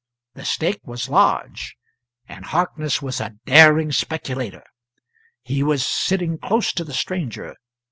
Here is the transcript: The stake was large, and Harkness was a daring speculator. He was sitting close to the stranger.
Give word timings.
The 0.33 0.45
stake 0.45 0.79
was 0.83 1.09
large, 1.09 1.77
and 2.27 2.43
Harkness 2.45 3.03
was 3.03 3.21
a 3.21 3.33
daring 3.45 3.91
speculator. 3.91 4.63
He 5.43 5.61
was 5.61 5.85
sitting 5.85 6.39
close 6.39 6.73
to 6.73 6.83
the 6.83 6.91
stranger. 6.95 7.55